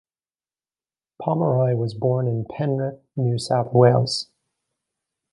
Pomeroy 1.21 1.75
was 1.75 1.93
born 1.93 2.27
in 2.27 2.45
Penrith, 2.45 3.01
New 3.15 3.37
South 3.37 3.71
Wales. 3.71 4.31